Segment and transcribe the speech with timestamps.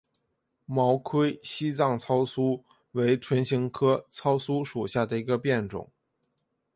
[0.65, 2.63] 毛盔西藏糙苏
[2.93, 5.91] 为唇形科糙苏属下的一个变种。